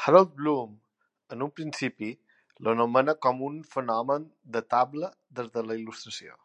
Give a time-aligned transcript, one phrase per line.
[0.00, 0.74] Harold Bloom,
[1.36, 2.10] en un principi,
[2.68, 6.40] l'anomena com un fenomen datable des de la Il·lustració.